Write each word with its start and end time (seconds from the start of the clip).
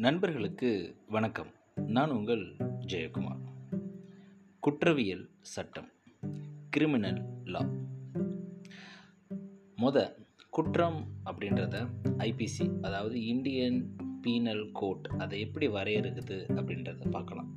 நண்பர்களுக்கு 0.00 0.96
வணக்கம். 1.08 1.46
நான் 1.74 2.10
உங்கள் 2.10 2.56
ஜெயக்குமார். 2.86 3.40
குற்றவியல் 4.60 5.28
சட்டம். 5.40 5.88
கிரிமினல் 6.70 7.22
லா 7.44 7.68
மொத 9.76 10.14
குற்றம் 10.50 11.06
அப்படின்றத 11.24 11.86
ஐபிசி 12.18 12.80
அதாவது 12.80 13.26
இந்தியன் 13.26 13.96
பீனல் 14.22 14.70
கோட் 14.72 15.10
அதை 15.18 15.40
எப்படி 15.40 15.68
வரையறுக்குது 15.68 16.44
அப்படின்றத 16.48 17.10
பார்க்கலாம். 17.10 17.54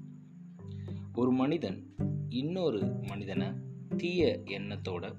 ஒரு 1.15 1.31
மனிதன் 1.31 1.95
இன்னொரு 2.29 2.95
மனிதனை 3.01 3.47
தீய 3.97 4.41
எண்ணத்தோட 4.45 5.15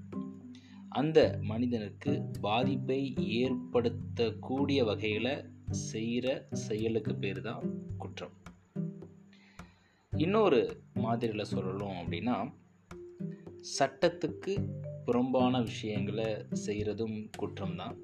அந்த 0.89 1.39
மனிதனுக்கு 1.43 2.25
பாதிப்பை 2.41 3.15
ஏற்படுத்தக்கூடிய 3.19 4.85
வகையில் 4.85 5.53
செய்கிற 5.75 6.47
செயலுக்கு 6.53 7.15
பேர் 7.15 7.41
தான் 7.41 7.63
குற்றம். 7.99 8.35
இன்னொரு 10.11 10.83
மாதிரியில் 10.95 11.53
சொல்லணும் 11.55 11.99
அப்படின்னா 12.01 12.53
சட்டத்துக்கு 13.79 14.55
புறம்பான 15.05 15.63
விஷயங்களை 15.63 16.47
செய்கிறதும் 16.67 17.31
குற்றம்தான் 17.39 17.97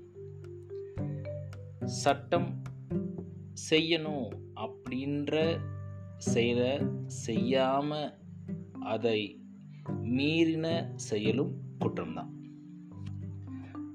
சட்டம் 1.85 2.63
செய்யணும் 3.71 4.29
அப்படின்ற 4.55 5.61
செயலை 6.17 6.81
செய்யாமல் 7.07 8.15
அதை 8.81 9.41
மீறின 10.03 10.93
செயலும் 10.97 11.53
குற்றம்தான் 11.81 12.31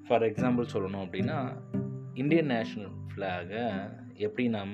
ஃபார் 0.08 0.22
எக்ஸாம்பிள் 0.22 0.72
சொல்லணும் 0.74 1.06
அப்படின்னா 1.06 1.58
இந்தியன் 2.16 2.50
நேஷ்னல் 2.50 2.92
ஃப்ளாகை 3.10 3.64
எப்படி 4.14 4.50
நாம் 4.50 4.74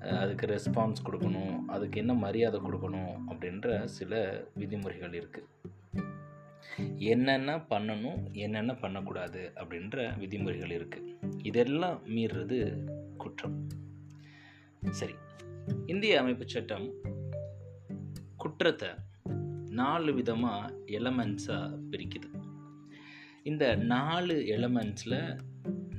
அதுக்கு 0.00 0.46
ரெஸ்பான்ஸ் 0.46 1.02
கொடுக்கணும் 1.04 1.64
அதுக்கு 1.66 1.98
என்ன 1.98 2.14
மரியாதை 2.14 2.60
கொடுக்கணும் 2.60 3.14
அப்படின்ற 3.28 3.84
சில 3.84 4.42
விதிமுறைகள் 4.54 5.10
இருக்குது 5.10 5.70
என்னென்ன 6.96 7.56
பண்ணணும் 7.56 8.32
என்னென்ன 8.32 8.74
பண்ணக்கூடாது 8.74 9.52
அப்படின்ற 9.54 10.18
விதிமுறைகள் 10.18 10.70
இருக்குது 10.70 11.14
இதெல்லாம் 11.42 12.02
மீறுறது 12.06 12.86
குற்றம். 13.16 13.68
சரி. 14.90 15.14
இந்திய 15.86 16.20
அமைப்பு 16.20 16.48
சட்டம் 16.48 16.90
குற்றத்தை 18.36 18.88
நாலு 19.70 20.14
விதமாக 20.14 20.74
எலமெண்ட்ஸாக 20.86 21.78
பிரிக்குது. 21.90 22.42
இந்த 23.42 23.74
நாலு 23.74 24.34
எலமெண்ட்ஸில் 24.34 25.38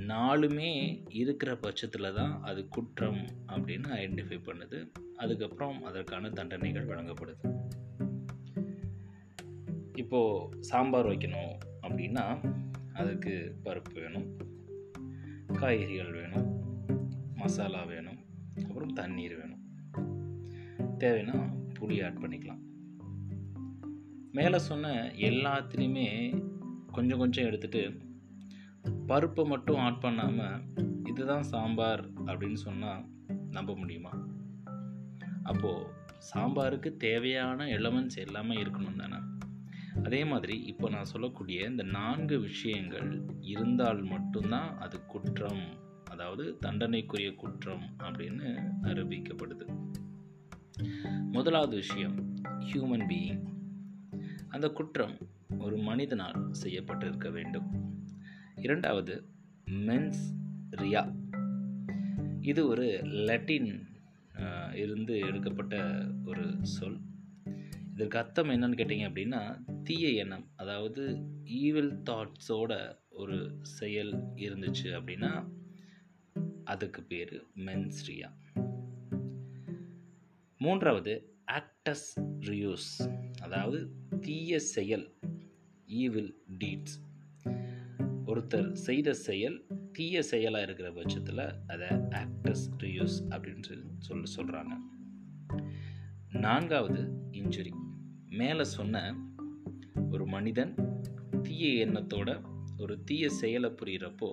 நாலுமே 0.08 1.02
இருக்கிற 1.10 1.56
பட்சத்தில் 1.56 2.14
தான் 2.14 2.42
அது 2.42 2.68
குற்றம் 2.68 3.26
அப்படின்னு 3.48 3.88
ஐடென்டிஃபை 3.90 4.40
பண்ணுது. 4.46 4.92
அதுக்கப்புறம் 5.16 5.84
அதற்கான 5.84 6.30
தண்டனைகள் 6.30 6.88
வழங்கப்படுது. 6.88 7.68
இப்போது 9.96 10.64
சாம்பார் 10.64 11.06
வைக்கணும் 11.06 11.58
அப்படின்னா 11.82 12.54
அதுக்கு 12.94 13.56
பருப்பு 13.64 13.94
வேணும் 13.94 14.38
காய்கறிகள் 15.54 16.12
வேணும் 16.12 16.62
மசாலா 17.36 17.84
வேணும் 17.84 18.18
அப்புறம் 18.68 18.94
தண்ணீர் 18.94 19.38
வேணும். 19.38 19.62
தேவைன்னா 20.98 21.54
புளி 21.80 22.06
ஆட் 22.06 22.18
பண்ணிக்கலாம். 22.18 22.62
மேலே 24.32 24.60
சொன்ன 24.60 25.12
எல்லாத்துலேயுமே 25.16 26.08
கொஞ்சம் 26.92 27.18
கொஞ்சம் 27.18 27.46
எடுத்துகிட்டு 27.46 28.03
பருப்பை 29.08 29.46
மட்டும் 29.46 29.78
ஆட் 29.78 30.02
பண்ணாமல் 30.02 30.62
இதுதான் 31.04 31.44
சாம்பார் 31.44 32.14
அப்படின்னு 32.14 32.54
சொன்னால் 32.54 33.06
நம்ப 33.52 33.76
முடியுமா? 33.76 34.28
அப்போது 35.44 35.88
சாம்பாருக்கு 36.34 36.98
தேவையான 36.98 37.66
எலமெண்ட்ஸ் 37.66 38.16
எல்லாமே 38.16 38.56
இருக்கணும் 38.56 38.96
தானே? 38.96 39.16
அதே 40.04 40.26
மாதிரி 40.26 40.64
இப்போ 40.64 40.90
நான் 40.90 41.04
சொல்லக்கூடிய 41.04 41.66
இந்த 41.66 41.84
நான்கு 41.84 42.40
விஷயங்கள் 42.40 43.22
இருந்தால் 43.40 44.02
மட்டும்தான் 44.02 44.78
அது 44.78 45.06
குற்றம். 45.06 45.64
அதாவது 46.12 46.58
தண்டனைக்குரிய 46.58 47.36
குற்றம் 47.36 47.96
அப்படின்னு 48.00 48.72
அறிவிக்கப்படுது. 48.82 49.92
முதலாவது 51.32 51.76
விஷயம் 51.76 52.36
ஹியூமன் 52.60 53.08
பீயிங் 53.08 53.44
அந்த 54.50 54.70
குற்றம் 54.70 55.18
ஒரு 55.58 55.78
மனிதனால் 55.78 56.52
செய்யப்பட்டிருக்க 56.64 57.32
வேண்டும். 57.32 57.92
இரண்டாவது 58.64 59.14
மென்ஸ் 59.88 60.24
ரியா. 60.72 61.02
இது 62.42 62.68
ஒரு 62.68 62.86
லட்டின் 63.28 63.72
இருந்து 64.74 65.20
எடுக்கப்பட்ட 65.20 65.76
ஒரு 66.26 66.46
சொல். 66.62 67.00
இதற்கு 67.94 68.18
அர்த்தம் 68.18 68.50
என்னன்னு 68.50 68.80
கேட்டிங்க 68.80 69.08
அப்படின்னா 69.10 69.42
தீய 69.84 70.08
எண்ணம் 70.10 70.46
அதாவது 70.56 71.04
ஈவில் 71.44 71.94
தாட்ஸோட 72.10 72.74
ஒரு 73.10 73.38
செயல் 73.62 74.14
இருந்துச்சு 74.36 74.88
அப்படின்னா 74.98 75.32
அதுக்கு 76.64 77.04
பேர் 77.04 77.36
மென்ஸ்ரியா 77.56 78.30
மூன்றாவது 80.62 81.14
ஆக்டஸ் 81.52 82.10
ரியூஸ் 82.40 82.92
அதாவது 83.42 83.80
தீய 84.22 84.60
செயல் 84.60 85.08
ஈவில் 85.86 86.34
டீட்ஸ் 86.60 86.98
ஒருத்தர் 88.26 88.72
செய்த 88.72 89.14
செயல் 89.14 89.66
தீய 89.92 90.22
செயலாக 90.24 90.64
இருக்கிற 90.64 90.92
பட்சத்தில் 90.92 91.44
அதை 91.68 91.88
ஆக்டஸ் 92.22 92.70
ரியூஸ் 92.78 93.18
அப்படின்னு 93.30 93.64
சொல்லி 93.64 93.86
சொல்ல 93.98 94.24
சொல்கிறாங்க 94.36 94.74
நான்காவது 96.32 97.02
இன்ஜுரி. 97.32 97.74
மேலே 98.30 98.64
சொன்ன 98.64 99.16
ஒரு 100.12 100.26
மனிதன் 100.26 100.74
தீய 101.42 101.86
எண்ணத்தோட 101.86 102.42
ஒரு 102.78 103.04
தீய 103.04 103.30
செயலை 103.30 103.70
புரிகிறப்போ 103.70 104.30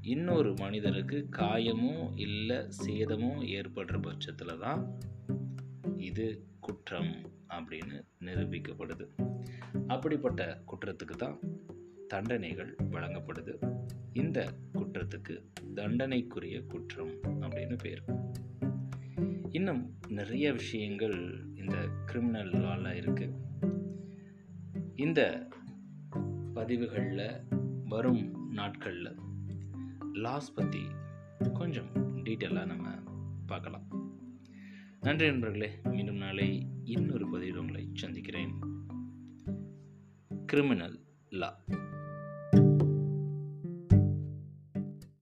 இன்னொரு 0.00 0.54
மனிதனுக்கு 0.58 1.28
காயமோ 1.36 2.18
இல்லை 2.18 2.56
சேதமோ 2.56 3.32
ஏற்படுற 3.56 4.02
பட்சத்தில் 4.02 4.58
தான் 4.58 4.98
இது 5.96 6.46
குற்றம் 6.60 7.14
அப்படின்னு 7.48 8.02
நிரூபிக்கப்படுது. 8.20 9.06
அப்படிப்பட்ட 9.86 10.62
குற்றத்துக்கு 10.66 11.16
தான் 11.16 11.38
தண்டனைகள் 12.12 12.70
வழங்கப்படுது. 12.94 13.54
இந்த 14.12 14.38
குற்றத்துக்கு 14.72 15.34
தண்டனைக்குரிய 15.74 16.56
குற்றம் 16.72 17.12
அப்படின்னு 17.44 17.76
பேர். 17.82 18.02
இன்னும் 19.50 19.82
நிறைய 20.18 20.46
விஷயங்கள் 20.52 21.18
இந்த 21.54 21.76
கிரிமினல் 22.06 22.52
லாவில் 22.64 22.98
இருக்குது 23.00 23.38
இந்த 25.04 25.20
பதிவுகளில் 26.54 27.26
வரும் 27.92 28.24
நாட்களில் 28.50 29.12
லாஸ் 30.24 30.54
பற்றி 30.54 30.82
கொஞ்சம் 31.52 31.92
டீட்டெயிலாக 32.26 32.70
நம்ம 32.72 32.88
பார்க்கலாம். 33.46 33.86
நன்றி 35.00 35.26
நண்பர்களே 35.30 35.70
மீண்டும் 35.90 36.20
நாளை 36.24 36.48
இன்னொரு 36.94 37.28
பதிவில் 37.30 37.60
உங்களை 37.62 37.84
சந்திக்கிறேன். 38.02 38.52
கிரிமினல் 40.46 40.98
லா 41.42 41.50